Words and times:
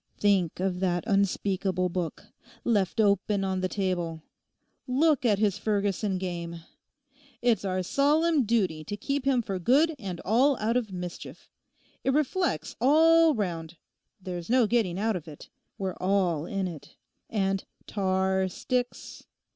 Think 0.17 0.59
of 0.59 0.79
that 0.79 1.03
unspeakable 1.05 1.89
book. 1.89 2.25
Left 2.63 2.99
open 2.99 3.43
on 3.43 3.61
the 3.61 3.69
table! 3.69 4.23
Look 4.87 5.25
at 5.27 5.37
his 5.37 5.59
Ferguson 5.59 6.17
game. 6.17 6.61
It's 7.43 7.63
our 7.63 7.83
solemn 7.83 8.43
duty 8.45 8.83
to 8.85 8.97
keep 8.97 9.25
him 9.25 9.43
for 9.43 9.59
good 9.59 9.93
and 9.99 10.19
all 10.25 10.57
out 10.57 10.75
of 10.75 10.91
mischief. 10.91 11.51
It 12.03 12.13
reflects 12.13 12.75
all 12.81 13.35
round. 13.35 13.77
There's 14.19 14.49
no 14.49 14.65
getting 14.65 14.97
out 14.97 15.15
of 15.15 15.27
it; 15.27 15.49
we're 15.77 15.97
all 15.99 16.47
in 16.47 16.67
it. 16.67 16.95
And 17.29 17.63
tar 17.85 18.47
sticks. 18.47 19.25